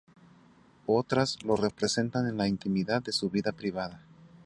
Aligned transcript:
Otras 0.87 1.37
lo 1.43 1.55
representan 1.55 2.25
en 2.25 2.35
la 2.35 2.47
intimidad 2.47 3.03
de 3.03 3.11
su 3.11 3.29
vida 3.29 3.51
privada. 3.51 4.01